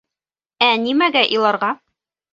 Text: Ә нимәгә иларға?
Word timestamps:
Ә 0.69 0.71
нимәгә 0.85 1.23
иларға? 1.37 1.73